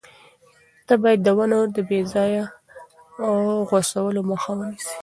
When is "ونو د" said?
1.37-1.77